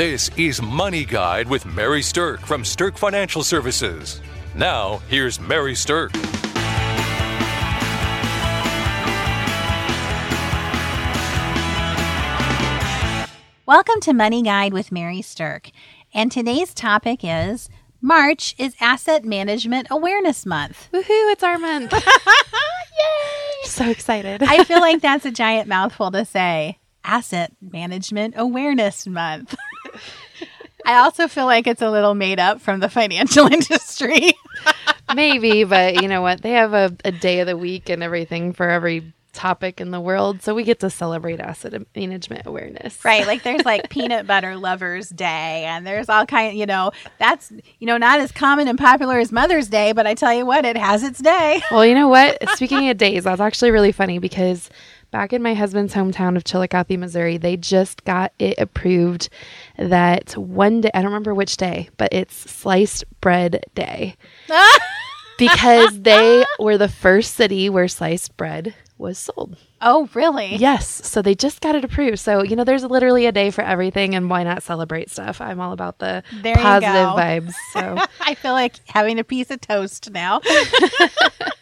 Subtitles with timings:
[0.00, 4.22] This is Money Guide with Mary Stirk from Stirk Financial Services.
[4.54, 6.10] Now, here's Mary Stirk.
[13.66, 15.70] Welcome to Money Guide with Mary Stirk.
[16.14, 17.68] And today's topic is
[18.00, 20.88] March is Asset Management Awareness Month.
[20.94, 21.92] Woohoo, it's our month.
[21.92, 23.64] Yay!
[23.64, 24.42] So excited.
[24.44, 26.78] I feel like that's a giant mouthful to say.
[27.04, 29.54] Asset Management Awareness Month.
[30.86, 34.32] I also feel like it's a little made up from the financial industry.
[35.14, 36.42] Maybe, but you know what?
[36.42, 40.00] They have a, a day of the week and everything for every topic in the
[40.00, 40.42] world.
[40.42, 43.04] So we get to celebrate asset management awareness.
[43.04, 43.26] Right.
[43.26, 47.86] Like there's like peanut butter lovers day and there's all kind you know, that's you
[47.86, 50.76] know, not as common and popular as Mother's Day, but I tell you what, it
[50.76, 51.62] has its day.
[51.70, 52.48] Well, you know what?
[52.50, 54.68] Speaking of days, that's actually really funny because
[55.10, 59.28] back in my husband's hometown of Chillicothe, Missouri, they just got it approved
[59.76, 64.16] that one day, I don't remember which day, but it's sliced bread day.
[65.38, 69.56] because they were the first city where sliced bread was sold.
[69.80, 70.56] Oh, really?
[70.56, 70.86] Yes.
[71.08, 72.18] So they just got it approved.
[72.18, 75.40] So, you know, there's literally a day for everything and why not celebrate stuff?
[75.40, 77.54] I'm all about the There positive vibes.
[77.72, 80.42] So, I feel like having a piece of toast now.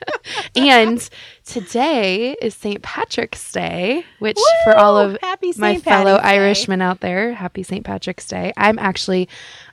[0.56, 1.08] and
[1.44, 2.82] today is St.
[2.82, 5.18] Patrick's Day, which for all of
[5.56, 6.22] my fellow Day.
[6.22, 7.84] Irishmen out there, happy St.
[7.84, 8.52] Patrick's Day.
[8.56, 9.28] I'm actually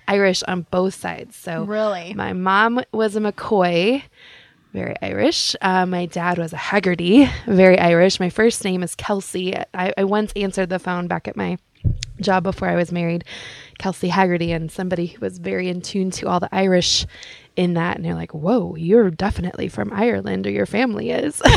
[0.07, 1.35] Irish on both sides.
[1.35, 2.13] So, Really?
[2.13, 4.03] my mom was a McCoy,
[4.73, 5.55] very Irish.
[5.61, 8.19] Uh, my dad was a Haggerty, very Irish.
[8.19, 9.55] My first name is Kelsey.
[9.73, 11.57] I, I once answered the phone back at my
[12.19, 13.23] job before I was married,
[13.79, 17.05] Kelsey Haggerty, and somebody who was very in tune to all the Irish
[17.55, 17.95] in that.
[17.95, 21.41] And they're like, whoa, you're definitely from Ireland, or your family is.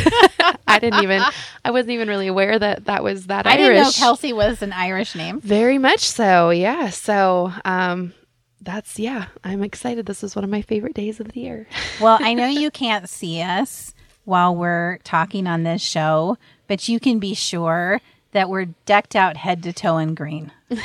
[0.66, 1.22] I didn't even,
[1.64, 3.60] I wasn't even really aware that that was that I Irish.
[3.60, 5.40] didn't know Kelsey was an Irish name.
[5.40, 6.90] Very much so, yeah.
[6.90, 8.12] So, um,
[8.60, 9.26] that's yeah.
[9.44, 10.06] I'm excited.
[10.06, 11.66] This is one of my favorite days of the year.
[12.00, 13.92] Well, I know you can't see us
[14.24, 16.36] while we're talking on this show,
[16.68, 18.00] but you can be sure
[18.38, 20.52] that we're decked out head to toe in green.
[20.70, 20.76] we're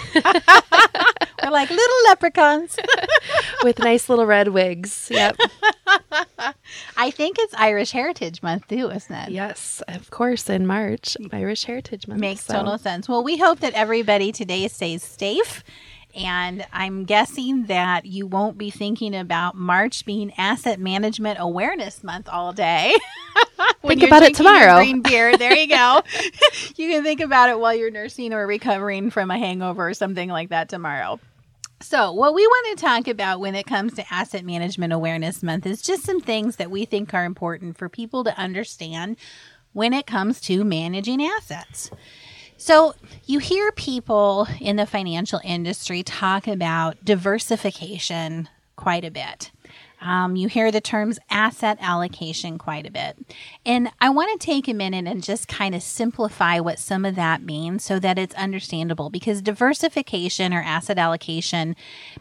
[1.51, 2.79] like little leprechauns.
[3.63, 5.07] with nice little red wigs.
[5.11, 5.37] Yep.
[6.97, 9.29] I think it's Irish Heritage Month too, isn't it?
[9.29, 10.49] yes, of course.
[10.49, 12.19] In March, Irish Heritage Month.
[12.19, 13.07] Makes so- total sense.
[13.07, 15.63] Well, we hope that everybody today stays safe.
[16.15, 22.29] And I'm guessing that you won't be thinking about March being Asset Management Awareness Month
[22.29, 22.95] all day.
[23.81, 24.77] Think about it tomorrow.
[24.77, 25.37] Green beer.
[25.37, 26.01] There you go.
[26.75, 30.29] you can think about it while you're nursing or recovering from a hangover or something
[30.29, 31.19] like that tomorrow.
[31.81, 35.65] So, what we want to talk about when it comes to Asset Management Awareness Month
[35.65, 39.17] is just some things that we think are important for people to understand
[39.73, 41.91] when it comes to managing assets.
[42.65, 48.47] So, you hear people in the financial industry talk about diversification
[48.77, 49.51] quite a bit.
[50.03, 53.17] Um, you hear the terms asset allocation quite a bit.
[53.65, 57.15] And I want to take a minute and just kind of simplify what some of
[57.15, 61.77] that means so that it's understandable because diversification or asset allocation,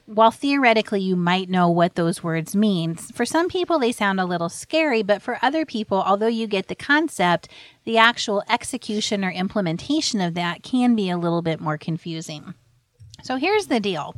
[0.07, 4.27] while theoretically you might know what those words mean, for some people they sound a
[4.27, 7.49] little scary, but for other people, although you get the concept,
[7.85, 12.55] the actual execution or implementation of that can be a little bit more confusing.
[13.25, 14.15] So here's the deal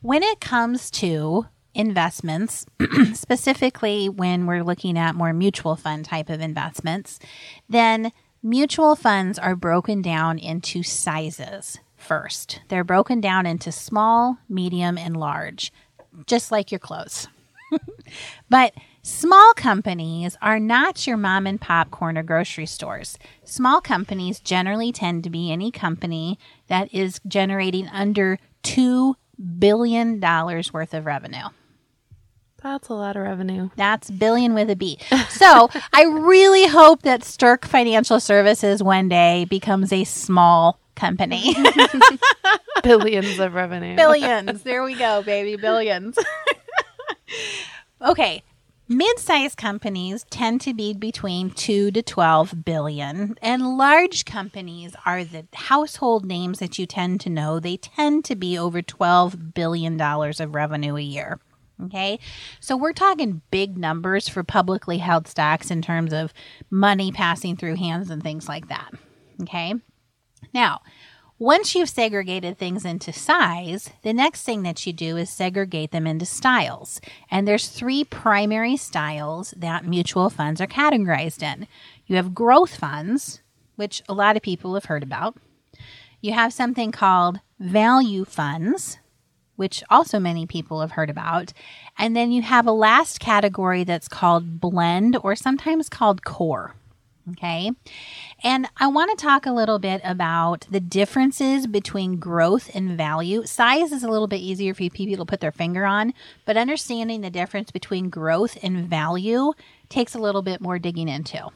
[0.00, 2.66] when it comes to investments,
[3.14, 7.18] specifically when we're looking at more mutual fund type of investments,
[7.68, 8.12] then
[8.42, 12.60] mutual funds are broken down into sizes first.
[12.68, 15.72] They're broken down into small, medium, and large,
[16.26, 17.28] just like your clothes.
[18.48, 23.18] But small companies are not your mom and pop corner grocery stores.
[23.44, 29.14] Small companies generally tend to be any company that is generating under $2
[29.58, 31.48] billion worth of revenue.
[32.64, 33.68] That's a lot of revenue.
[33.76, 34.98] That's billion with a B.
[35.28, 41.54] So I really hope that Stirk Financial Services one day becomes a small company.
[42.82, 43.96] Billions of revenue.
[43.96, 44.62] billions.
[44.62, 45.56] There we go, baby.
[45.60, 46.18] Billions.
[48.02, 48.42] okay.
[48.88, 55.46] Mid-sized companies tend to be between 2 to 12 billion and large companies are the
[55.52, 57.60] household names that you tend to know.
[57.60, 61.40] They tend to be over 12 billion dollars of revenue a year.
[61.82, 62.20] Okay.
[62.60, 66.32] So we're talking big numbers for publicly held stocks in terms of
[66.70, 68.90] money passing through hands and things like that.
[69.42, 69.74] Okay.
[70.52, 70.80] Now,
[71.38, 76.06] once you've segregated things into size, the next thing that you do is segregate them
[76.06, 77.00] into styles.
[77.28, 81.66] And there's three primary styles that mutual funds are categorized in.
[82.06, 83.42] You have growth funds,
[83.74, 85.36] which a lot of people have heard about.
[86.20, 88.98] You have something called value funds,
[89.56, 91.52] which also many people have heard about.
[91.98, 96.74] And then you have a last category that's called blend or sometimes called core.
[97.32, 97.70] Okay.
[98.42, 103.46] And I want to talk a little bit about the differences between growth and value.
[103.46, 106.12] Size is a little bit easier for people to put their finger on,
[106.44, 109.54] but understanding the difference between growth and value
[109.88, 111.48] takes a little bit more digging into.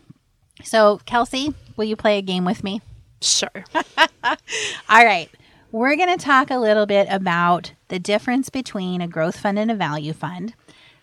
[0.65, 2.81] So, Kelsey, will you play a game with me?
[3.21, 3.65] Sure.
[4.25, 5.29] All right.
[5.71, 9.71] We're going to talk a little bit about the difference between a growth fund and
[9.71, 10.55] a value fund.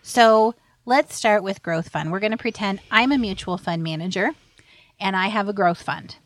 [0.02, 0.54] So,
[0.84, 2.10] let's start with growth fund.
[2.10, 4.30] We're going to pretend I'm a mutual fund manager
[4.98, 6.16] and I have a growth fund.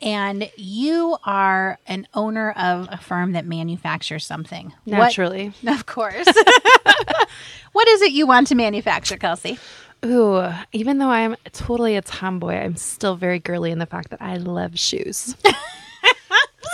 [0.00, 4.72] And you are an owner of a firm that manufactures something.
[4.84, 5.52] What- Naturally.
[5.66, 6.26] of course.
[7.72, 9.58] what is it you want to manufacture, Kelsey?
[10.04, 14.20] Ooh, even though I'm totally a tomboy, I'm still very girly in the fact that
[14.20, 15.36] I love shoes.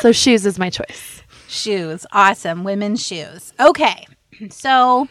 [0.01, 1.23] so shoes is my choice.
[1.49, 2.07] Shoes.
[2.13, 2.65] Awesome.
[2.65, 3.53] Women's shoes.
[3.61, 4.07] Okay.
[4.51, 5.09] So,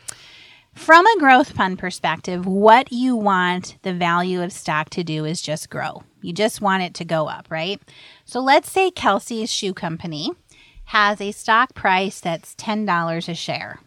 [0.74, 5.42] from a growth fund perspective, what you want the value of stock to do is
[5.42, 6.04] just grow.
[6.22, 7.82] You just want it to go up, right?
[8.24, 10.32] So, let's say Kelsey's Shoe Company
[10.86, 13.82] has a stock price that's $10 a share.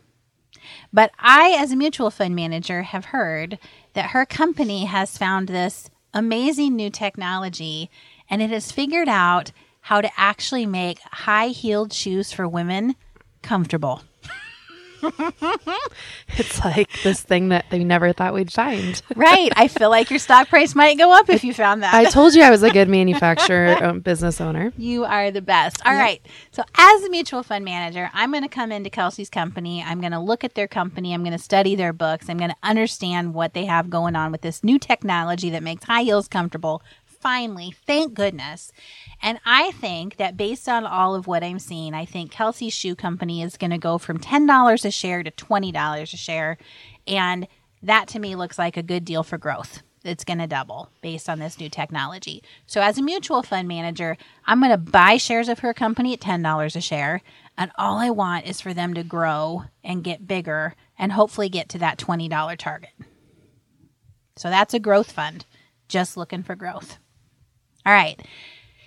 [0.92, 3.58] But I, as a mutual fund manager, have heard
[3.94, 7.90] that her company has found this amazing new technology
[8.28, 12.94] and it has figured out how to actually make high heeled shoes for women
[13.42, 14.02] comfortable.
[16.36, 19.00] It's like this thing that they never thought we'd find.
[19.16, 19.52] Right.
[19.56, 21.92] I feel like your stock price might go up if you found that.
[21.92, 24.72] I told you I was a good manufacturer um, business owner.
[24.78, 25.84] You are the best.
[25.84, 26.24] All right.
[26.52, 29.82] So, as a mutual fund manager, I'm going to come into Kelsey's company.
[29.82, 31.12] I'm going to look at their company.
[31.12, 32.28] I'm going to study their books.
[32.28, 35.84] I'm going to understand what they have going on with this new technology that makes
[35.84, 36.82] high heels comfortable.
[37.20, 38.72] Finally, thank goodness.
[39.20, 42.94] And I think that based on all of what I'm seeing, I think Kelsey's Shoe
[42.94, 46.56] Company is going to go from $10 a share to $20 a share.
[47.06, 47.46] And
[47.82, 49.82] that to me looks like a good deal for growth.
[50.02, 52.42] It's going to double based on this new technology.
[52.66, 56.20] So, as a mutual fund manager, I'm going to buy shares of her company at
[56.20, 57.20] $10 a share.
[57.58, 61.68] And all I want is for them to grow and get bigger and hopefully get
[61.70, 62.90] to that $20 target.
[64.36, 65.44] So, that's a growth fund,
[65.86, 66.98] just looking for growth.
[67.86, 68.20] All right.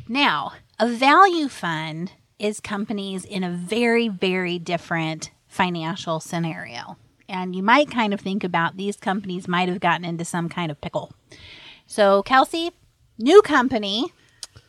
[0.07, 6.97] Now, a value fund is companies in a very, very different financial scenario.
[7.29, 10.71] And you might kind of think about these companies might have gotten into some kind
[10.71, 11.11] of pickle.
[11.87, 12.71] So, Kelsey,
[13.17, 14.11] new company.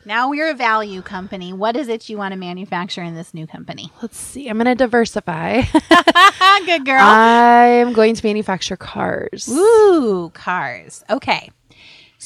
[0.06, 1.53] Now we're a value company.
[1.53, 3.91] What is it you want to manufacture in this new company?
[4.03, 4.49] Let's see.
[4.49, 5.62] I'm going to diversify.
[6.67, 7.00] Good girl.
[7.00, 9.49] I'm going to manufacture cars.
[9.49, 11.05] Ooh, cars.
[11.09, 11.50] Okay.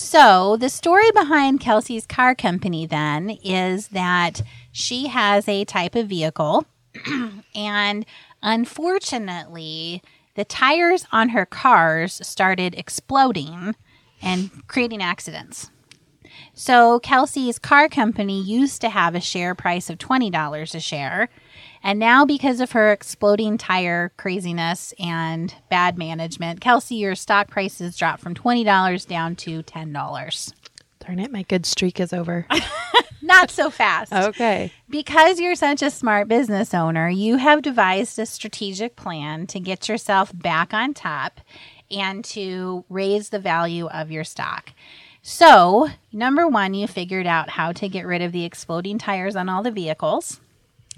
[0.00, 6.06] So, the story behind Kelsey's car company then is that she has a type of
[6.06, 6.66] vehicle,
[7.54, 8.06] and
[8.40, 10.00] unfortunately,
[10.36, 13.74] the tires on her cars started exploding
[14.22, 15.68] and creating accidents.
[16.54, 21.28] So, Kelsey's car company used to have a share price of $20 a share.
[21.88, 27.96] And now, because of her exploding tire craziness and bad management, Kelsey, your stock prices
[27.96, 30.52] dropped from $20 down to $10.
[31.00, 32.46] Darn it, my good streak is over.
[33.22, 34.12] Not so fast.
[34.12, 34.70] okay.
[34.90, 39.88] Because you're such a smart business owner, you have devised a strategic plan to get
[39.88, 41.40] yourself back on top
[41.90, 44.74] and to raise the value of your stock.
[45.22, 49.48] So, number one, you figured out how to get rid of the exploding tires on
[49.48, 50.38] all the vehicles.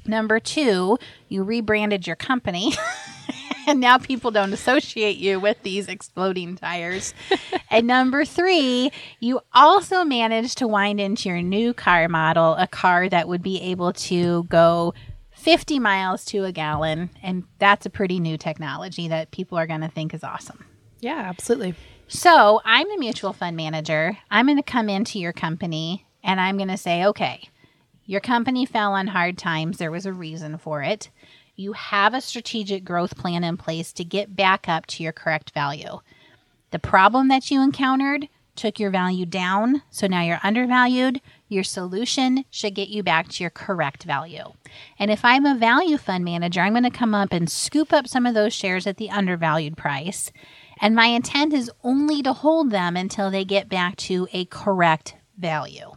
[0.07, 2.73] Number two, you rebranded your company.
[3.67, 7.15] and now people don't associate you with these exploding tires.
[7.71, 8.91] and number three,
[9.21, 13.61] you also managed to wind into your new car model a car that would be
[13.61, 14.95] able to go
[15.33, 17.11] 50 miles to a gallon.
[17.23, 20.65] And that's a pretty new technology that people are going to think is awesome.
[21.01, 21.75] Yeah, absolutely.
[22.09, 24.19] So I'm the mutual fund manager.
[24.31, 27.49] I'm going to come into your company and I'm going to say, okay,
[28.11, 29.79] your company fell on hard times.
[29.79, 31.11] There was a reason for it.
[31.55, 35.53] You have a strategic growth plan in place to get back up to your correct
[35.53, 36.01] value.
[36.73, 41.21] The problem that you encountered took your value down, so now you're undervalued.
[41.49, 44.55] Your solution should get you back to your correct value.
[44.99, 48.09] And if I'm a value fund manager, I'm going to come up and scoop up
[48.09, 50.33] some of those shares at the undervalued price.
[50.81, 55.15] And my intent is only to hold them until they get back to a correct
[55.39, 55.93] value.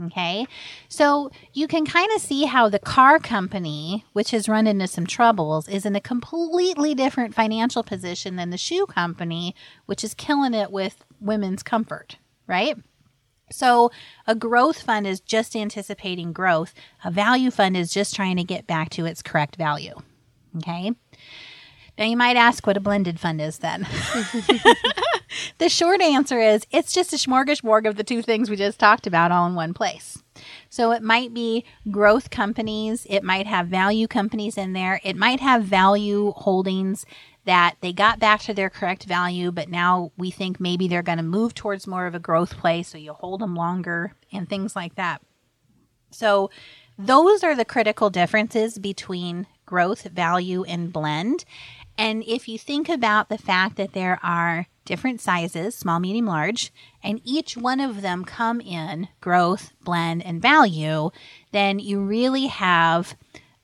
[0.00, 0.46] Okay.
[0.88, 5.06] So you can kind of see how the car company, which has run into some
[5.06, 9.54] troubles, is in a completely different financial position than the shoe company,
[9.86, 12.76] which is killing it with women's comfort, right?
[13.52, 13.90] So
[14.26, 18.66] a growth fund is just anticipating growth, a value fund is just trying to get
[18.66, 19.94] back to its correct value.
[20.56, 20.92] Okay.
[21.98, 23.82] Now you might ask what a blended fund is then.
[25.58, 29.06] the short answer is it's just a smorgasbord of the two things we just talked
[29.06, 30.22] about all in one place.
[30.70, 35.40] So it might be growth companies, it might have value companies in there, it might
[35.40, 37.04] have value holdings
[37.44, 41.18] that they got back to their correct value, but now we think maybe they're going
[41.18, 44.76] to move towards more of a growth play, so you hold them longer and things
[44.76, 45.20] like that.
[46.10, 46.50] So
[46.98, 51.44] those are the critical differences between growth, value, and blend.
[51.98, 56.72] And if you think about the fact that there are different sizes small, medium, large
[57.04, 61.10] and each one of them come in growth, blend, and value
[61.52, 63.16] then you really have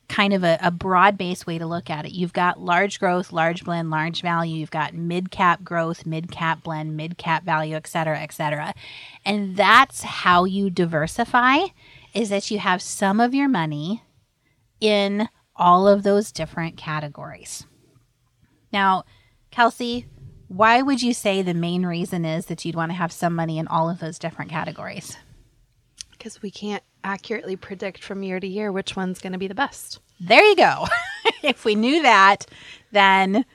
[0.07, 2.11] kind of a, a broad based way to look at it.
[2.11, 4.57] You've got large growth, large blend, large value.
[4.57, 8.73] You've got mid cap growth, mid cap blend, mid cap value, et cetera, et cetera.
[9.23, 11.59] And that's how you diversify
[12.13, 14.03] is that you have some of your money
[14.81, 17.65] in all of those different categories.
[18.71, 19.03] Now,
[19.51, 20.07] Kelsey,
[20.47, 23.57] why would you say the main reason is that you'd want to have some money
[23.57, 25.15] in all of those different categories?
[26.11, 29.55] Because we can't accurately predict from year to year which one's going to be the
[29.55, 29.99] best.
[30.19, 30.85] There you go.
[31.43, 32.45] if we knew that,
[32.91, 33.45] then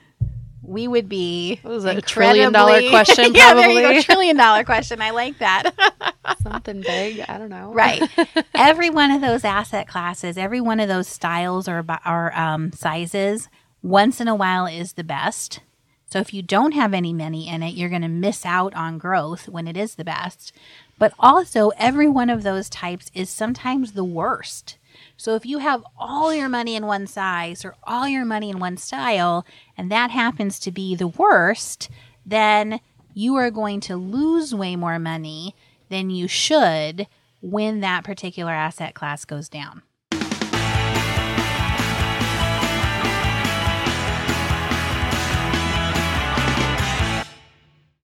[0.63, 3.75] we would be what was it, a trillion dollar question yeah, probably.
[3.75, 5.03] There you go, trillion dollar question.
[5.03, 5.73] I like that.
[6.43, 7.25] Something big.
[7.29, 7.73] I don't know.
[7.73, 8.03] Right.
[8.55, 13.49] every one of those asset classes, every one of those styles or, or um, sizes,
[13.85, 15.61] once in a while is the best.
[16.07, 18.99] So if you don't have any money in it, you're going to miss out on
[18.99, 20.53] growth when it is the best.
[20.99, 24.79] But also, every one of those types is sometimes the worst.
[25.19, 28.59] So if you have all your money in one size or all your money in
[28.59, 29.45] one style,
[29.77, 31.91] and that happens to be the worst,
[32.25, 32.81] then
[33.13, 35.55] you are going to lose way more money
[35.91, 37.07] than you should
[37.43, 39.83] when that particular asset class goes down.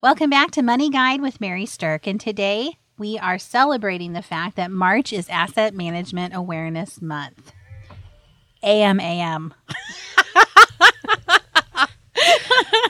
[0.03, 4.57] Welcome back to Money Guide with Mary Stirk, and today we are celebrating the fact
[4.57, 7.53] that March is Asset Management Awareness Month.
[8.63, 9.53] AMAM.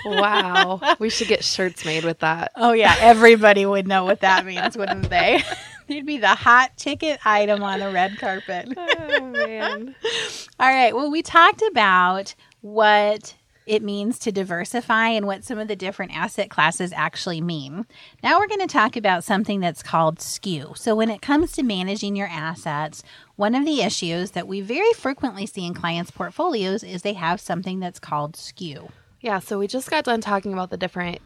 [0.05, 0.81] wow.
[1.01, 2.53] We should get shirts made with that.
[2.55, 2.95] Oh, yeah.
[3.01, 5.43] Everybody would know what that means, wouldn't they?
[5.89, 8.69] They'd be the hot ticket item on a red carpet.
[8.77, 9.97] oh, man.
[10.61, 10.95] All right.
[10.95, 13.35] Well, we talked about what
[13.71, 17.87] it means to diversify and what some of the different asset classes actually mean.
[18.21, 20.73] Now we're going to talk about something that's called skew.
[20.75, 23.05] So, when it comes to managing your assets,
[23.37, 27.41] one of the issues that we very frequently see in clients' portfolios is they have
[27.41, 28.89] something that's called skew.
[29.21, 31.21] Yeah, so we just got done talking about the different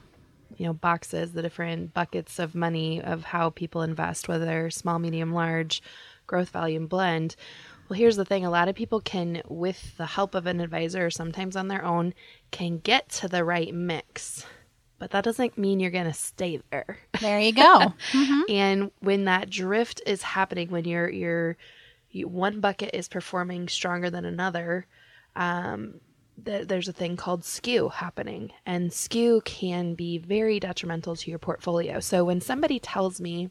[0.58, 5.32] you know boxes the different buckets of money of how people invest whether small medium
[5.32, 5.82] large
[6.26, 7.34] growth value and blend
[7.88, 11.06] well, here's the thing a lot of people can, with the help of an advisor
[11.06, 12.14] or sometimes on their own,
[12.50, 14.46] can get to the right mix.
[14.98, 16.96] But that doesn't mean you're going to stay there.
[17.20, 17.92] There you go.
[18.12, 18.40] mm-hmm.
[18.48, 21.56] And when that drift is happening, when you're, you're,
[22.10, 24.86] you, one bucket is performing stronger than another,
[25.36, 26.00] um,
[26.42, 28.52] th- there's a thing called skew happening.
[28.64, 32.00] And skew can be very detrimental to your portfolio.
[32.00, 33.50] So when somebody tells me,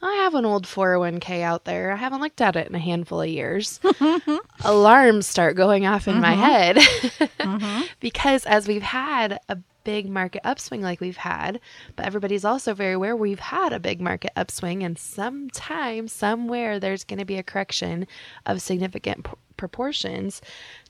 [0.00, 1.92] I have an old 401k out there.
[1.92, 3.80] I haven't looked at it in a handful of years.
[4.64, 6.22] Alarms start going off in mm-hmm.
[6.22, 7.82] my head mm-hmm.
[7.98, 11.58] because as we've had a big market upswing like we've had,
[11.96, 17.04] but everybody's also very aware we've had a big market upswing and sometime, somewhere, there's
[17.04, 18.06] going to be a correction
[18.44, 20.42] of significant p- proportions.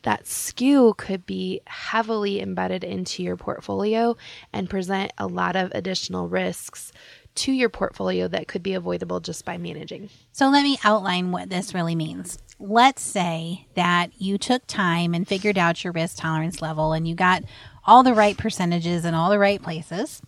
[0.03, 4.17] That skew could be heavily embedded into your portfolio
[4.53, 6.93] and present a lot of additional risks
[7.39, 10.11] to your portfolio that could be avoidable just by managing.
[10.33, 12.39] So let me outline what this really means.
[12.59, 17.15] Let's say that you took time and figured out your risk tolerance level and you
[17.15, 17.45] got
[17.85, 20.21] all the right percentages in all the right places,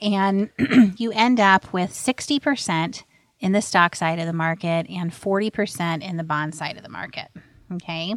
[0.00, 0.50] and
[0.96, 3.02] you end up with 60%
[3.40, 6.88] in the stock side of the market and 40% in the bond side of the
[6.88, 7.28] market.
[7.72, 8.14] Okay.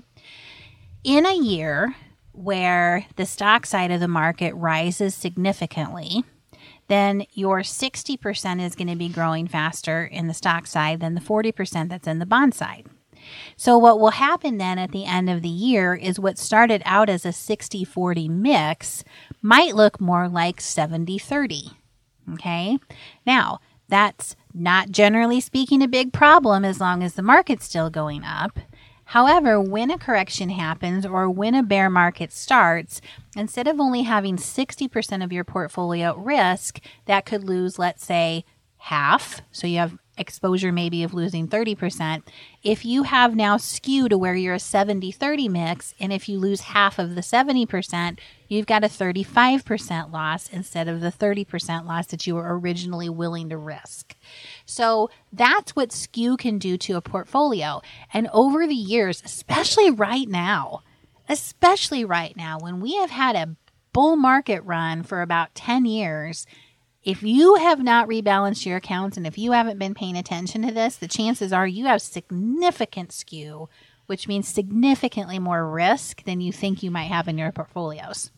[1.04, 1.96] In a year
[2.34, 6.24] where the stock side of the market rises significantly,
[6.88, 11.22] then your 60% is going to be growing faster in the stock side than the
[11.22, 12.88] 40% that's in the bond side.
[13.56, 17.10] So, what will happen then at the end of the year is what started out
[17.10, 19.04] as a 60 40 mix
[19.42, 21.72] might look more like 70 30.
[22.34, 22.78] Okay.
[23.26, 28.24] Now, that's not generally speaking a big problem as long as the market's still going
[28.24, 28.60] up.
[29.06, 33.02] However, when a correction happens or when a bear market starts,
[33.36, 38.46] instead of only having 60% of your portfolio at risk, that could lose, let's say,
[38.78, 39.42] half.
[39.52, 42.24] So you have exposure maybe of losing 30%.
[42.62, 46.40] If you have now skew to where you're a 70 30 mix, and if you
[46.40, 52.08] lose half of the 70%, you've got a 35% loss instead of the 30% loss
[52.08, 54.16] that you were originally willing to risk.
[54.66, 57.82] So that's what skew can do to a portfolio.
[58.14, 60.82] And over the years, especially right now,
[61.28, 63.56] especially right now, when we have had a
[63.94, 66.46] bull market run for about 10 years,
[67.04, 70.74] if you have not rebalanced your accounts and if you haven't been paying attention to
[70.74, 73.68] this, the chances are you have significant skew,
[74.06, 78.32] which means significantly more risk than you think you might have in your portfolios.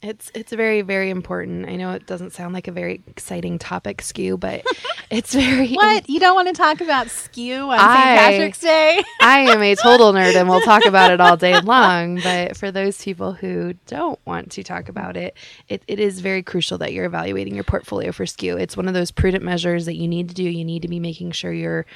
[0.00, 1.68] It's it's very very important.
[1.68, 4.64] I know it doesn't sound like a very exciting topic, skew, but
[5.10, 5.74] it's very.
[5.74, 8.18] What you don't want to talk about skew on St.
[8.18, 9.02] Patrick's Day?
[9.20, 12.20] I am a total nerd, and we'll talk about it all day long.
[12.20, 15.36] But for those people who don't want to talk about it,
[15.68, 18.56] it, it is very crucial that you're evaluating your portfolio for skew.
[18.56, 20.44] It's one of those prudent measures that you need to do.
[20.44, 21.86] You need to be making sure you're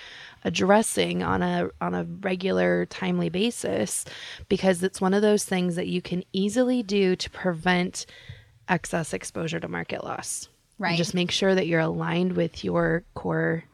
[0.45, 4.05] addressing on a on a regular timely basis
[4.49, 8.07] because it's one of those things that you can easily do to prevent
[8.69, 10.49] excess exposure to market loss.
[10.79, 10.97] And Right.
[10.97, 13.65] just make sure that you're aligned with your core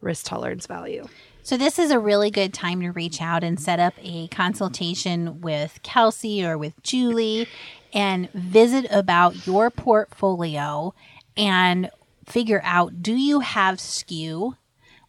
[0.00, 1.06] risk tolerance value.
[1.42, 5.40] So this is a really good time to reach out and set up a consultation
[5.40, 7.46] with Kelsey or with Julie
[7.92, 10.92] and visit about your portfolio
[11.36, 11.90] and
[12.24, 14.56] figure out do you have skew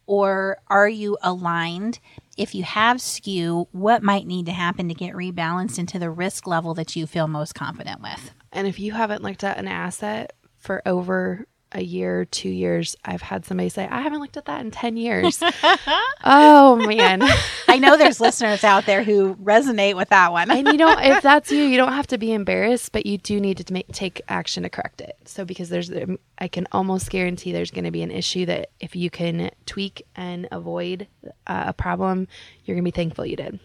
[0.08, 2.00] or are you aligned?
[2.38, 6.46] If you have skew, what might need to happen to get rebalanced into the risk
[6.46, 8.32] level that you feel most confident with?
[8.50, 13.22] And if you haven't looked at an asset for over a year, two years, I've
[13.22, 15.42] had somebody say, I haven't looked at that in 10 years.
[16.24, 17.22] oh, man.
[17.68, 20.50] I know there's listeners out there who resonate with that one.
[20.50, 23.40] And you know, if that's you, you don't have to be embarrassed, but you do
[23.40, 25.16] need to make, take action to correct it.
[25.24, 25.90] So, because there's,
[26.38, 30.06] I can almost guarantee there's going to be an issue that if you can tweak
[30.16, 31.06] and avoid
[31.46, 32.28] uh, a problem,
[32.64, 33.60] you're going to be thankful you did.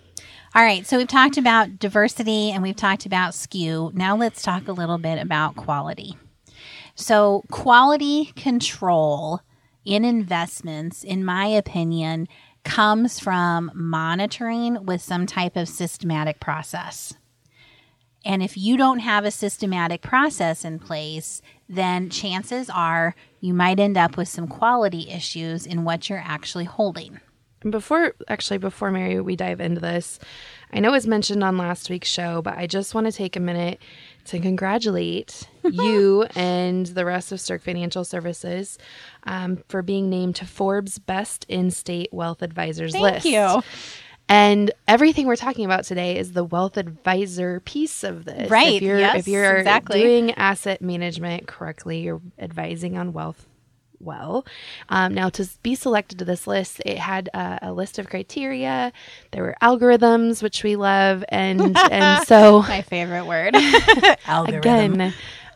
[0.55, 3.91] All right, so we've talked about diversity and we've talked about skew.
[3.95, 6.15] Now let's talk a little bit about quality.
[6.95, 9.41] So, quality control
[9.83, 12.27] in investments, in my opinion,
[12.63, 17.15] comes from monitoring with some type of systematic process.
[18.25, 23.79] And if you don't have a systematic process in place, then chances are you might
[23.79, 27.19] end up with some quality issues in what you're actually holding.
[27.69, 30.19] Before, actually, before Mary, we dive into this,
[30.71, 33.35] I know it was mentioned on last week's show, but I just want to take
[33.35, 33.79] a minute
[34.25, 38.77] to congratulate you and the rest of Stirk Financial Services
[39.23, 43.25] um, for being named to Forbes' Best In-State Wealth Advisors Thank list.
[43.25, 43.61] you.
[44.29, 48.49] And everything we're talking about today is the wealth advisor piece of this.
[48.49, 49.99] Right, If you're yes, if you're exactly.
[50.01, 53.45] doing asset management correctly, you're advising on wealth
[53.99, 54.45] well.
[54.89, 58.91] Um, now, to be selected to this list, it had uh, a list of criteria.
[59.31, 63.55] There were algorithms, which we love, and and so My favorite word.
[64.27, 64.93] Algorithm.
[64.93, 65.13] again,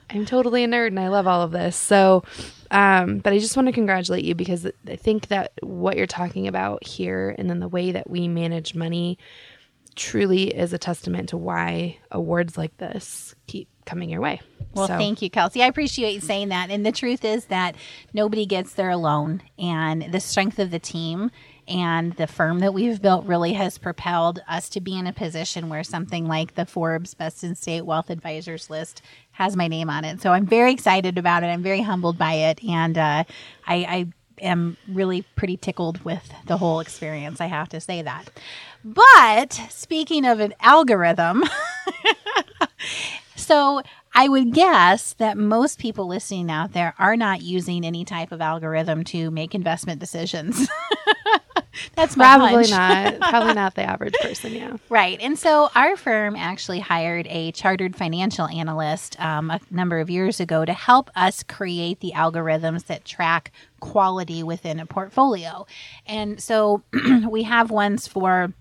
[0.09, 1.75] I'm totally a nerd and I love all of this.
[1.75, 2.23] So,
[2.71, 6.47] um, but I just want to congratulate you because I think that what you're talking
[6.47, 9.17] about here and then the way that we manage money
[9.95, 14.39] truly is a testament to why awards like this keep coming your way.
[14.73, 15.63] Well, So- thank you, Kelsey.
[15.63, 16.69] I appreciate you saying that.
[16.69, 17.75] And the truth is that
[18.13, 19.41] nobody gets there alone.
[19.57, 21.31] And the strength of the team
[21.67, 25.69] and the firm that we've built really has propelled us to be in a position
[25.69, 29.01] where something like the Forbes Best in State Wealth Advisors list
[29.31, 30.21] has my name on it.
[30.21, 31.47] So I'm very excited about it.
[31.47, 32.63] I'm very humbled by it.
[32.63, 33.23] And uh,
[33.67, 34.07] I, I
[34.41, 37.41] am really pretty tickled with the whole experience.
[37.41, 38.29] I have to say that.
[38.83, 41.43] But speaking of an algorithm,
[43.35, 43.81] so
[44.17, 48.41] I would guess that most people listening out there are not using any type of
[48.41, 50.67] algorithm to make investment decisions.
[51.95, 53.19] That's my Probably not.
[53.29, 54.53] Probably not the average person.
[54.53, 54.77] Yeah.
[54.89, 55.19] Right.
[55.21, 60.39] And so our firm actually hired a chartered financial analyst um, a number of years
[60.39, 63.51] ago to help us create the algorithms that track
[63.81, 65.67] quality within a portfolio.
[66.07, 66.81] And so
[67.29, 68.51] we have ones for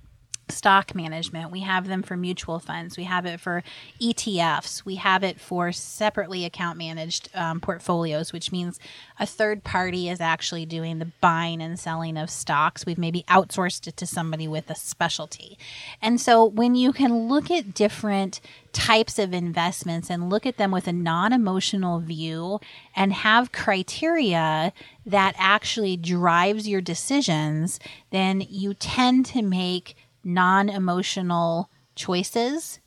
[0.48, 1.50] stock management.
[1.50, 2.96] We have them for mutual funds.
[2.96, 3.62] We have it for
[4.00, 4.84] ETFs.
[4.84, 8.78] We have it for separately account managed um, portfolios, which means
[9.18, 12.86] a third party is actually doing the buying and selling of stocks.
[12.86, 15.58] We've maybe outsourced it to somebody with a specialty.
[16.00, 18.40] And so when you can look at different
[18.72, 22.60] types of investments and look at them with a non emotional view
[22.94, 24.72] and have criteria
[25.06, 27.80] that actually drives your decisions,
[28.10, 32.80] then you tend to make non emotional choices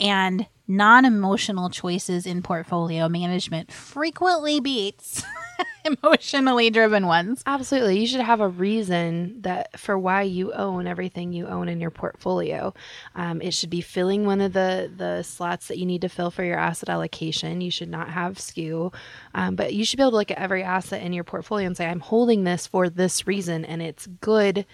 [0.00, 5.22] and non emotional choices in portfolio management frequently beats
[5.84, 7.42] emotionally driven ones.
[7.44, 7.98] Absolutely.
[7.98, 11.90] You should have a reason that for why you own everything you own in your
[11.90, 12.72] portfolio.
[13.14, 16.30] Um, it should be filling one of the, the slots that you need to fill
[16.30, 17.60] for your asset allocation.
[17.60, 18.90] You should not have skew,
[19.34, 21.76] um, but you should be able to look at every asset in your portfolio and
[21.76, 24.64] say, I'm holding this for this reason, and it's good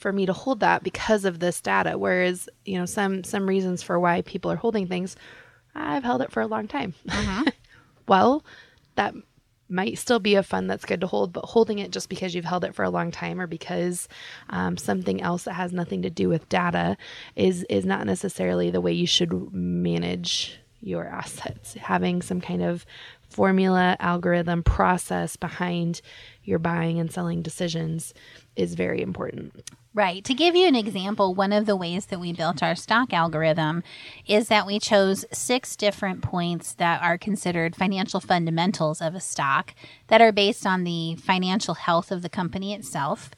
[0.00, 1.98] for me to hold that because of this data.
[1.98, 5.14] Whereas, you know, some some reasons for why people are holding things,
[5.74, 6.94] I've held it for a long time.
[8.08, 8.44] well,
[8.96, 9.14] that
[9.68, 12.44] might still be a fund that's good to hold, but holding it just because you've
[12.44, 14.08] held it for a long time or because
[14.48, 16.96] um, something else that has nothing to do with data
[17.36, 21.74] is is not necessarily the way you should manage your assets.
[21.74, 22.86] Having some kind of
[23.28, 26.00] formula, algorithm, process behind
[26.42, 28.12] your buying and selling decisions
[28.56, 29.70] is very important.
[29.92, 30.22] Right.
[30.24, 33.82] To give you an example, one of the ways that we built our stock algorithm
[34.24, 39.74] is that we chose six different points that are considered financial fundamentals of a stock
[40.06, 43.30] that are based on the financial health of the company itself.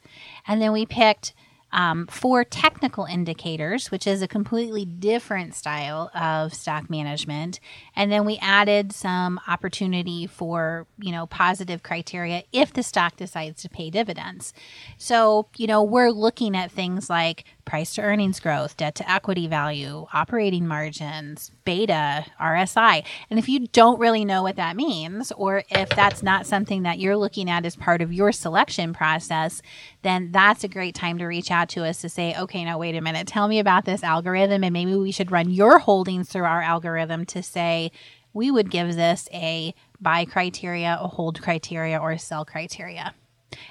[0.47, 1.33] And then we picked
[1.73, 7.59] um, four technical indicators, which is a completely different style of stock management.
[7.95, 13.63] And then we added some opportunity for, you know, positive criteria if the stock decides
[13.63, 14.53] to pay dividends.
[14.99, 19.47] So, you know, we're looking at things like price to earnings growth, debt to equity
[19.47, 23.03] value, operating margins, beta, RSI.
[23.29, 26.99] And if you don't really know what that means, or if that's not something that
[26.99, 29.61] you're looking at as part of your selection process,
[30.03, 32.95] then that's a great time to reach out to us to say, okay, now wait
[32.95, 36.43] a minute, tell me about this algorithm, and maybe we should run your holdings through
[36.43, 37.91] our algorithm to say,
[38.33, 43.13] we would give this a buy criteria, a hold criteria, or a sell criteria.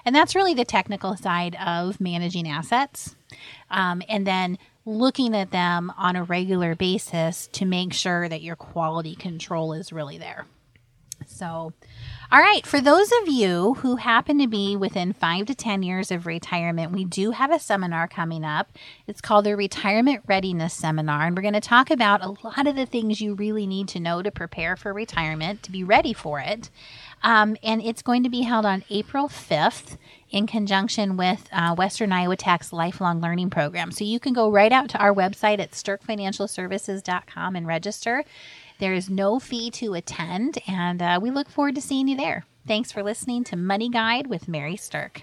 [0.05, 3.17] And that's really the technical side of managing assets.
[3.71, 8.57] Um, and then looking at them on a regular basis to make sure that your
[8.57, 10.47] quality control is really there.
[11.27, 11.73] So,
[12.33, 16.11] all right, for those of you who happen to be within five to 10 years
[16.11, 18.71] of retirement, we do have a seminar coming up.
[19.07, 22.75] It's called the Retirement Readiness Seminar, and we're going to talk about a lot of
[22.75, 26.41] the things you really need to know to prepare for retirement, to be ready for
[26.41, 26.71] it.
[27.23, 29.99] Um, and it's going to be held on April 5th
[30.31, 33.93] in conjunction with uh, Western Iowa Tech's Lifelong Learning Program.
[33.93, 38.25] So you can go right out to our website at stirkfinancialservices.com and register.
[38.79, 42.45] There is no fee to attend, and uh, we look forward to seeing you there.
[42.67, 45.23] Thanks for listening to Money Guide with Mary Stirk